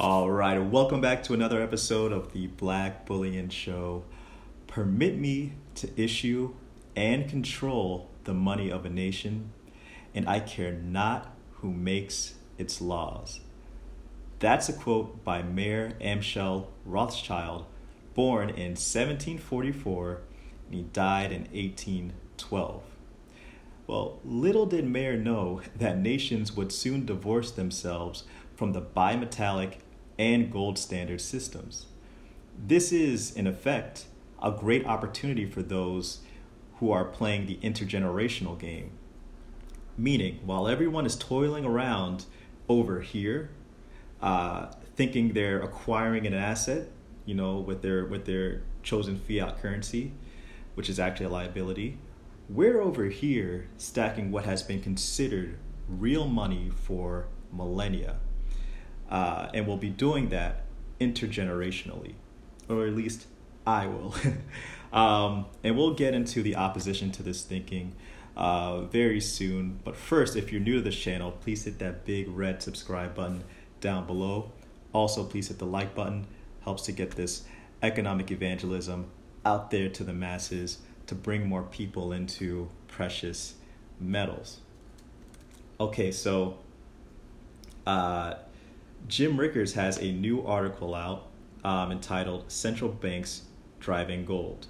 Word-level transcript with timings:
All 0.00 0.30
right, 0.30 0.58
welcome 0.58 1.00
back 1.00 1.24
to 1.24 1.34
another 1.34 1.60
episode 1.60 2.12
of 2.12 2.32
the 2.32 2.46
Black 2.46 3.04
Bullion 3.04 3.48
Show. 3.48 4.04
Permit 4.68 5.18
me 5.18 5.54
to 5.74 5.90
issue 6.00 6.54
and 6.94 7.28
control 7.28 8.08
the 8.22 8.32
money 8.32 8.70
of 8.70 8.86
a 8.86 8.90
nation, 8.90 9.50
and 10.14 10.28
I 10.28 10.38
care 10.38 10.70
not 10.70 11.34
who 11.54 11.72
makes 11.72 12.36
its 12.58 12.80
laws. 12.80 13.40
That's 14.38 14.68
a 14.68 14.72
quote 14.72 15.24
by 15.24 15.42
Mayer 15.42 15.94
Amschel 16.00 16.68
Rothschild, 16.84 17.66
born 18.14 18.50
in 18.50 18.76
1744, 18.76 20.20
and 20.66 20.74
he 20.76 20.82
died 20.82 21.32
in 21.32 21.42
1812. 21.50 22.84
Well, 23.88 24.20
little 24.24 24.66
did 24.66 24.86
Mayer 24.86 25.16
know 25.16 25.60
that 25.76 25.98
nations 25.98 26.52
would 26.52 26.70
soon 26.70 27.04
divorce 27.04 27.50
themselves 27.50 28.22
from 28.54 28.74
the 28.74 28.82
bimetallic 28.82 29.78
and 30.18 30.50
gold 30.50 30.78
standard 30.78 31.20
systems. 31.20 31.86
This 32.58 32.92
is, 32.92 33.34
in 33.34 33.46
effect, 33.46 34.06
a 34.42 34.50
great 34.50 34.86
opportunity 34.86 35.46
for 35.46 35.62
those 35.62 36.20
who 36.78 36.90
are 36.90 37.04
playing 37.04 37.46
the 37.46 37.56
intergenerational 37.56 38.58
game. 38.58 38.90
Meaning, 39.96 40.40
while 40.44 40.68
everyone 40.68 41.06
is 41.06 41.16
toiling 41.16 41.64
around 41.64 42.24
over 42.68 43.00
here, 43.00 43.50
uh, 44.20 44.66
thinking 44.96 45.32
they're 45.32 45.60
acquiring 45.60 46.26
an 46.26 46.34
asset, 46.34 46.88
you 47.24 47.34
know, 47.34 47.58
with 47.58 47.82
their 47.82 48.04
with 48.04 48.26
their 48.26 48.62
chosen 48.82 49.18
fiat 49.18 49.60
currency, 49.60 50.12
which 50.74 50.88
is 50.88 51.00
actually 51.00 51.26
a 51.26 51.30
liability, 51.30 51.98
we're 52.48 52.80
over 52.80 53.06
here 53.06 53.68
stacking 53.76 54.30
what 54.30 54.44
has 54.44 54.62
been 54.62 54.80
considered 54.80 55.58
real 55.88 56.26
money 56.26 56.70
for 56.74 57.28
millennia. 57.52 58.18
Uh, 59.10 59.48
and 59.54 59.66
we'll 59.66 59.76
be 59.76 59.88
doing 59.88 60.28
that 60.28 60.64
intergenerationally, 61.00 62.14
or 62.68 62.86
at 62.86 62.94
least 62.94 63.26
I 63.66 63.86
will. 63.86 64.14
um, 64.92 65.46
and 65.62 65.76
we'll 65.76 65.94
get 65.94 66.14
into 66.14 66.42
the 66.42 66.56
opposition 66.56 67.10
to 67.12 67.22
this 67.22 67.42
thinking 67.42 67.94
uh, 68.36 68.82
very 68.82 69.20
soon. 69.20 69.80
But 69.84 69.96
first, 69.96 70.36
if 70.36 70.52
you're 70.52 70.60
new 70.60 70.76
to 70.76 70.82
this 70.82 70.96
channel, 70.96 71.32
please 71.32 71.64
hit 71.64 71.78
that 71.78 72.04
big 72.04 72.28
red 72.28 72.62
subscribe 72.62 73.14
button 73.14 73.44
down 73.80 74.06
below. 74.06 74.52
Also, 74.92 75.24
please 75.24 75.48
hit 75.48 75.58
the 75.58 75.66
like 75.66 75.94
button. 75.94 76.26
Helps 76.60 76.82
to 76.84 76.92
get 76.92 77.12
this 77.12 77.44
economic 77.82 78.30
evangelism 78.30 79.10
out 79.44 79.70
there 79.70 79.88
to 79.88 80.04
the 80.04 80.12
masses 80.12 80.78
to 81.06 81.14
bring 81.14 81.48
more 81.48 81.62
people 81.62 82.12
into 82.12 82.68
precious 82.86 83.54
metals. 84.00 84.60
Okay, 85.80 86.10
so 86.10 86.58
uh, 87.86 88.34
Jim 89.06 89.38
Rickards 89.38 89.74
has 89.74 89.98
a 89.98 90.12
new 90.12 90.44
article 90.44 90.94
out 90.94 91.28
um, 91.64 91.92
entitled 91.92 92.50
Central 92.50 92.90
Banks 92.90 93.42
Driving 93.80 94.24
Gold. 94.24 94.66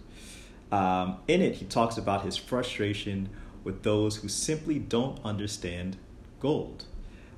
Um, 0.70 1.18
in 1.26 1.40
it, 1.40 1.56
he 1.56 1.64
talks 1.64 1.96
about 1.96 2.24
his 2.24 2.36
frustration 2.36 3.30
with 3.64 3.82
those 3.82 4.16
who 4.16 4.28
simply 4.28 4.78
don't 4.78 5.18
understand 5.24 5.96
gold. 6.40 6.84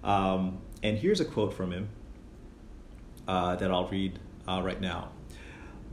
Um, 0.03 0.59
and 0.83 0.99
here's 0.99 1.21
a 1.21 1.25
quote 1.25 1.55
from 1.55 1.73
him 1.73 1.89
uh, 3.29 3.57
that 3.57 3.71
I'll 3.71 3.89
read 3.89 4.19
uh, 4.49 4.63
right 4.63 4.81
now. 4.81 5.11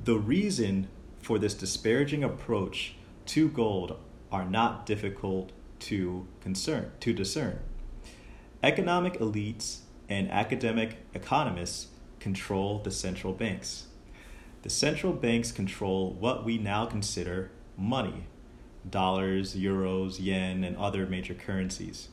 The 0.03 0.17
reason 0.17 0.87
for 1.21 1.37
this 1.37 1.53
disparaging 1.53 2.23
approach 2.23 2.95
to 3.27 3.49
gold 3.49 3.99
are 4.31 4.45
not 4.45 4.85
difficult 4.85 5.51
to 5.79 6.27
concern 6.41 6.91
to 7.01 7.13
discern. 7.13 7.59
Economic 8.63 9.19
elites 9.19 9.79
and 10.09 10.31
academic 10.31 10.97
economists 11.13 11.87
control 12.19 12.79
the 12.79 12.91
central 12.91 13.33
banks. 13.33 13.87
The 14.63 14.69
central 14.69 15.13
banks 15.13 15.51
control 15.51 16.13
what 16.13 16.43
we 16.43 16.57
now 16.57 16.85
consider 16.85 17.51
money 17.77 18.25
dollars, 18.89 19.55
euros, 19.55 20.17
yen, 20.19 20.63
and 20.63 20.77
other 20.77 21.05
major 21.05 21.33
currencies. 21.33 22.07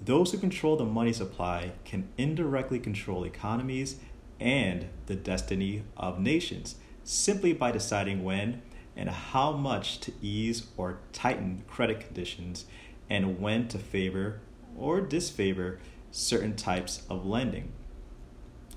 Those 0.00 0.32
who 0.32 0.38
control 0.38 0.76
the 0.76 0.84
money 0.84 1.12
supply 1.12 1.72
can 1.84 2.08
indirectly 2.16 2.78
control 2.78 3.24
economies 3.24 3.96
and 4.40 4.88
the 5.06 5.14
destiny 5.14 5.84
of 5.96 6.18
nations 6.18 6.76
simply 7.04 7.52
by 7.52 7.70
deciding 7.70 8.24
when 8.24 8.62
and 8.96 9.10
how 9.10 9.52
much 9.52 10.00
to 10.00 10.12
ease 10.22 10.66
or 10.76 11.00
tighten 11.12 11.62
credit 11.68 12.00
conditions 12.00 12.64
and 13.08 13.40
when 13.40 13.68
to 13.68 13.78
favor 13.78 14.40
or 14.76 15.00
disfavor 15.00 15.78
certain 16.10 16.56
types 16.56 17.02
of 17.08 17.24
lending. 17.24 17.72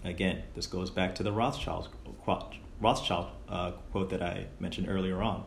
Again, 0.03 0.43
this 0.53 0.67
goes 0.67 0.89
back 0.89 1.15
to 1.15 1.23
the 1.23 1.31
Rothschild, 1.31 1.89
Rothschild 2.79 3.27
uh, 3.47 3.71
quote 3.91 4.09
that 4.09 4.21
I 4.21 4.47
mentioned 4.59 4.87
earlier 4.89 5.21
on. 5.21 5.45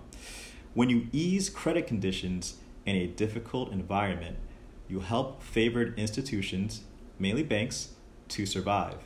When 0.74 0.90
you 0.90 1.08
ease 1.12 1.48
credit 1.48 1.86
conditions 1.86 2.56
in 2.84 2.96
a 2.96 3.06
difficult 3.06 3.72
environment, 3.72 4.36
you 4.88 5.00
help 5.00 5.42
favored 5.42 5.98
institutions, 5.98 6.82
mainly 7.18 7.42
banks, 7.42 7.90
to 8.28 8.46
survive. 8.46 8.98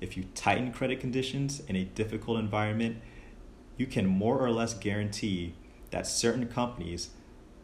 If 0.00 0.16
you 0.16 0.24
tighten 0.34 0.72
credit 0.72 1.00
conditions 1.00 1.60
in 1.68 1.76
a 1.76 1.84
difficult 1.84 2.38
environment, 2.38 2.96
you 3.76 3.86
can 3.86 4.06
more 4.06 4.38
or 4.38 4.50
less 4.50 4.74
guarantee 4.74 5.54
that 5.90 6.06
certain 6.06 6.46
companies, 6.46 7.10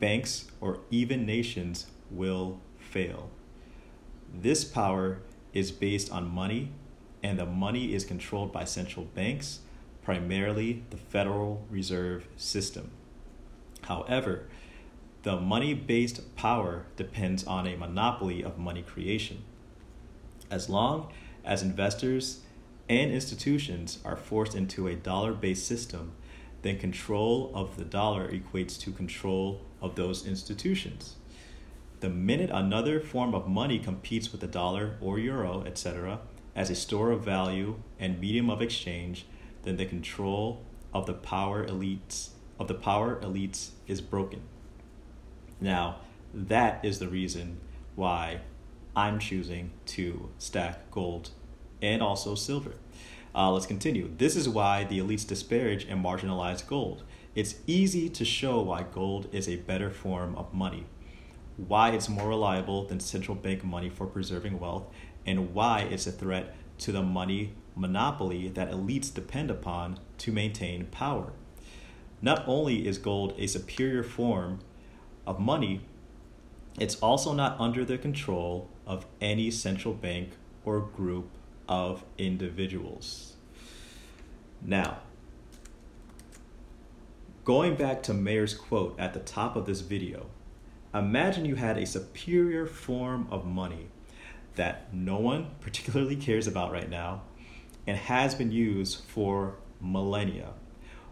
banks, 0.00 0.50
or 0.60 0.80
even 0.90 1.24
nations 1.24 1.86
will 2.10 2.60
fail. 2.78 3.30
This 4.32 4.64
power 4.64 5.18
is 5.52 5.70
based 5.72 6.10
on 6.12 6.28
money, 6.28 6.72
and 7.22 7.38
the 7.38 7.46
money 7.46 7.94
is 7.94 8.04
controlled 8.04 8.52
by 8.52 8.64
central 8.64 9.06
banks, 9.06 9.60
primarily 10.02 10.84
the 10.90 10.96
Federal 10.96 11.64
Reserve 11.70 12.26
System. 12.36 12.90
However, 13.82 14.46
the 15.22 15.40
money 15.40 15.74
based 15.74 16.36
power 16.36 16.86
depends 16.96 17.44
on 17.44 17.66
a 17.66 17.76
monopoly 17.76 18.44
of 18.44 18.58
money 18.58 18.82
creation. 18.82 19.42
As 20.50 20.68
long 20.68 21.12
as 21.44 21.62
investors 21.62 22.40
and 22.88 23.10
institutions 23.10 23.98
are 24.04 24.16
forced 24.16 24.54
into 24.54 24.86
a 24.86 24.94
dollar 24.94 25.32
based 25.32 25.66
system, 25.66 26.12
then 26.62 26.78
control 26.78 27.50
of 27.54 27.76
the 27.76 27.84
dollar 27.84 28.30
equates 28.30 28.78
to 28.80 28.92
control 28.92 29.62
of 29.80 29.96
those 29.96 30.26
institutions. 30.26 31.16
The 32.06 32.12
minute 32.12 32.50
another 32.52 33.00
form 33.00 33.34
of 33.34 33.48
money 33.48 33.80
competes 33.80 34.30
with 34.30 34.40
the 34.40 34.46
dollar 34.46 34.96
or 35.00 35.18
euro, 35.18 35.64
etc., 35.66 36.20
as 36.54 36.70
a 36.70 36.76
store 36.76 37.10
of 37.10 37.24
value 37.24 37.82
and 37.98 38.20
medium 38.20 38.48
of 38.48 38.62
exchange, 38.62 39.26
then 39.64 39.76
the 39.76 39.86
control 39.86 40.64
of 40.94 41.06
the 41.06 41.14
power 41.14 41.66
elites 41.66 42.28
of 42.60 42.68
the 42.68 42.74
power 42.74 43.16
elites 43.22 43.70
is 43.88 44.00
broken. 44.00 44.42
Now, 45.60 45.96
that 46.32 46.84
is 46.84 47.00
the 47.00 47.08
reason 47.08 47.58
why 47.96 48.42
I'm 48.94 49.18
choosing 49.18 49.72
to 49.86 50.30
stack 50.38 50.88
gold 50.92 51.30
and 51.82 52.00
also 52.00 52.36
silver. 52.36 52.74
Uh, 53.34 53.50
let's 53.50 53.66
continue. 53.66 54.12
This 54.16 54.36
is 54.36 54.48
why 54.48 54.84
the 54.84 55.00
elites 55.00 55.26
disparage 55.26 55.84
and 55.86 56.04
marginalize 56.04 56.64
gold. 56.64 57.02
It's 57.34 57.56
easy 57.66 58.08
to 58.10 58.24
show 58.24 58.60
why 58.60 58.84
gold 58.84 59.28
is 59.32 59.48
a 59.48 59.56
better 59.56 59.90
form 59.90 60.36
of 60.36 60.54
money 60.54 60.86
why 61.56 61.90
it's 61.90 62.08
more 62.08 62.28
reliable 62.28 62.86
than 62.86 63.00
central 63.00 63.34
bank 63.34 63.64
money 63.64 63.88
for 63.88 64.06
preserving 64.06 64.58
wealth, 64.58 64.84
and 65.24 65.54
why 65.54 65.80
it's 65.80 66.06
a 66.06 66.12
threat 66.12 66.54
to 66.78 66.92
the 66.92 67.02
money 67.02 67.52
monopoly 67.74 68.48
that 68.48 68.70
elites 68.70 69.12
depend 69.12 69.50
upon 69.50 69.98
to 70.18 70.32
maintain 70.32 70.86
power. 70.86 71.32
Not 72.22 72.44
only 72.46 72.86
is 72.86 72.98
gold 72.98 73.34
a 73.38 73.46
superior 73.46 74.02
form 74.02 74.60
of 75.26 75.38
money, 75.38 75.82
it's 76.78 76.96
also 76.96 77.32
not 77.32 77.58
under 77.58 77.84
the 77.84 77.98
control 77.98 78.70
of 78.86 79.06
any 79.20 79.50
central 79.50 79.94
bank 79.94 80.30
or 80.64 80.80
group 80.80 81.30
of 81.68 82.04
individuals. 82.18 83.34
Now, 84.62 84.98
going 87.44 87.76
back 87.76 88.02
to 88.04 88.14
Mayer's 88.14 88.54
quote 88.54 88.98
at 88.98 89.14
the 89.14 89.20
top 89.20 89.56
of 89.56 89.66
this 89.66 89.80
video, 89.80 90.26
Imagine 90.96 91.44
you 91.44 91.56
had 91.56 91.76
a 91.76 91.84
superior 91.84 92.64
form 92.64 93.28
of 93.30 93.44
money 93.44 93.88
that 94.54 94.94
no 94.94 95.18
one 95.18 95.48
particularly 95.60 96.16
cares 96.16 96.46
about 96.46 96.72
right 96.72 96.88
now 96.88 97.22
and 97.86 97.98
has 97.98 98.34
been 98.34 98.50
used 98.50 99.04
for 99.04 99.56
millennia, 99.78 100.54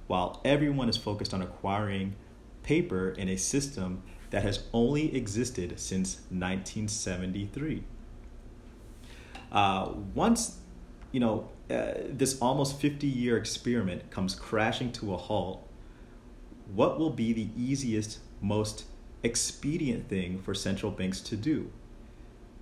while 0.06 0.40
everyone 0.42 0.88
is 0.88 0.96
focused 0.96 1.34
on 1.34 1.42
acquiring 1.42 2.16
paper 2.62 3.10
in 3.10 3.28
a 3.28 3.36
system 3.36 4.02
that 4.30 4.42
has 4.42 4.64
only 4.72 5.14
existed 5.14 5.78
since 5.78 6.16
1973. 6.30 7.84
Uh, 9.52 9.92
once 10.14 10.60
you 11.12 11.20
know 11.20 11.50
uh, 11.70 11.92
this 12.08 12.40
almost 12.40 12.80
50 12.80 13.06
year 13.06 13.36
experiment 13.36 14.10
comes 14.10 14.34
crashing 14.34 14.90
to 14.92 15.12
a 15.12 15.18
halt, 15.18 15.68
what 16.74 16.98
will 16.98 17.10
be 17.10 17.34
the 17.34 17.50
easiest, 17.54 18.20
most 18.40 18.86
expedient 19.24 20.08
thing 20.08 20.38
for 20.38 20.54
central 20.54 20.92
banks 20.92 21.20
to 21.22 21.36
do. 21.36 21.70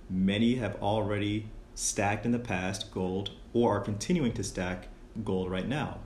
Many 0.09 0.55
have 0.55 0.81
already 0.81 1.49
stacked 1.75 2.25
in 2.25 2.31
the 2.31 2.39
past 2.39 2.91
gold 2.91 3.31
or 3.51 3.77
are 3.77 3.81
continuing 3.81 4.31
to 4.33 4.43
stack 4.43 4.87
gold 5.23 5.51
right 5.51 5.67
now. 5.67 5.99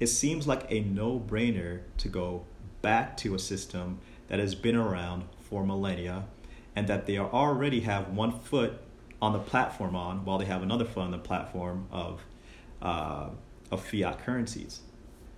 It 0.00 0.06
seems 0.08 0.48
like 0.48 0.66
a 0.70 0.80
no 0.80 1.20
brainer 1.20 1.82
to 1.98 2.08
go 2.08 2.44
back 2.80 3.16
to 3.18 3.34
a 3.34 3.38
system 3.38 4.00
that 4.28 4.40
has 4.40 4.54
been 4.54 4.74
around 4.74 5.24
for 5.38 5.64
millennia 5.64 6.24
and 6.74 6.88
that 6.88 7.06
they 7.06 7.18
already 7.18 7.80
have 7.80 8.08
one 8.08 8.32
foot 8.32 8.80
on 9.20 9.32
the 9.32 9.38
platform 9.38 9.94
on 9.94 10.24
while 10.24 10.38
they 10.38 10.46
have 10.46 10.62
another 10.62 10.84
foot 10.84 11.04
on 11.04 11.10
the 11.10 11.18
platform 11.18 11.86
of, 11.92 12.24
uh, 12.80 13.28
of 13.70 13.84
fiat 13.84 14.24
currencies. 14.24 14.80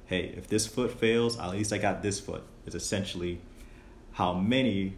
Hey, 0.06 0.32
if 0.36 0.48
this 0.48 0.66
foot 0.66 0.98
fails, 0.98 1.38
at 1.38 1.50
least 1.50 1.72
I 1.72 1.78
got 1.78 2.02
this 2.02 2.20
foot, 2.20 2.44
is 2.66 2.74
essentially 2.74 3.40
how 4.14 4.32
many 4.32 4.96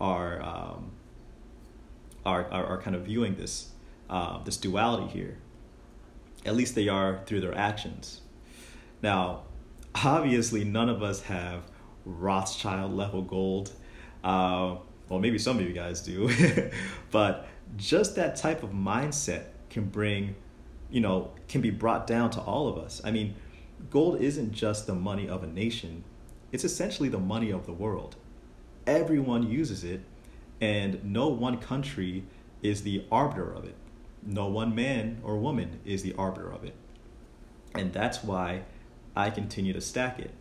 are, 0.00 0.42
um, 0.42 0.90
are, 2.24 2.44
are, 2.50 2.66
are, 2.66 2.82
kind 2.82 2.96
of 2.96 3.02
viewing 3.02 3.36
this, 3.36 3.70
uh, 4.10 4.42
this 4.42 4.56
duality 4.56 5.06
here. 5.06 5.38
At 6.44 6.56
least 6.56 6.74
they 6.74 6.88
are 6.88 7.20
through 7.26 7.40
their 7.40 7.56
actions. 7.56 8.20
Now, 9.02 9.42
obviously, 9.94 10.64
none 10.64 10.88
of 10.88 11.02
us 11.02 11.22
have 11.22 11.62
Rothschild 12.04 12.92
level 12.92 13.22
gold. 13.22 13.72
Uh, 14.24 14.76
well, 15.08 15.20
maybe 15.20 15.38
some 15.38 15.58
of 15.58 15.62
you 15.62 15.72
guys 15.72 16.00
do, 16.00 16.28
but 17.12 17.46
just 17.76 18.16
that 18.16 18.34
type 18.34 18.64
of 18.64 18.70
mindset 18.70 19.44
can 19.70 19.84
bring, 19.84 20.34
you 20.90 21.00
know, 21.00 21.30
can 21.46 21.60
be 21.60 21.70
brought 21.70 22.08
down 22.08 22.30
to 22.30 22.40
all 22.40 22.66
of 22.66 22.78
us. 22.78 23.00
I 23.04 23.12
mean, 23.12 23.36
gold 23.90 24.20
isn't 24.20 24.52
just 24.52 24.88
the 24.88 24.94
money 24.94 25.28
of 25.28 25.44
a 25.44 25.46
nation, 25.46 26.02
it's 26.50 26.64
essentially 26.64 27.08
the 27.08 27.20
money 27.20 27.50
of 27.52 27.66
the 27.66 27.72
world. 27.72 28.16
Everyone 28.86 29.48
uses 29.48 29.82
it, 29.84 30.02
and 30.60 31.04
no 31.04 31.28
one 31.28 31.58
country 31.58 32.24
is 32.62 32.82
the 32.82 33.04
arbiter 33.10 33.52
of 33.52 33.64
it. 33.64 33.74
No 34.22 34.46
one 34.46 34.74
man 34.74 35.20
or 35.22 35.36
woman 35.36 35.80
is 35.84 36.02
the 36.02 36.14
arbiter 36.14 36.50
of 36.50 36.64
it. 36.64 36.74
And 37.74 37.92
that's 37.92 38.22
why 38.24 38.62
I 39.14 39.30
continue 39.30 39.72
to 39.72 39.80
stack 39.80 40.18
it. 40.18 40.32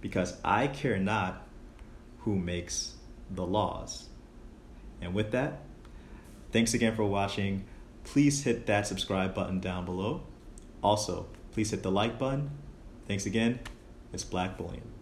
Because 0.00 0.36
I 0.44 0.68
care 0.68 0.98
not 0.98 1.46
who 2.20 2.36
makes 2.36 2.94
the 3.30 3.44
laws. 3.44 4.08
And 5.00 5.14
with 5.14 5.32
that, 5.32 5.60
thanks 6.52 6.74
again 6.74 6.94
for 6.94 7.04
watching. 7.04 7.64
Please 8.04 8.44
hit 8.44 8.66
that 8.66 8.86
subscribe 8.86 9.34
button 9.34 9.60
down 9.60 9.84
below. 9.84 10.22
Also, 10.82 11.26
please 11.52 11.70
hit 11.70 11.82
the 11.82 11.90
like 11.90 12.18
button. 12.18 12.50
Thanks 13.06 13.26
again. 13.26 13.60
It's 14.12 14.24
Black 14.24 14.56
Bullion. 14.56 14.97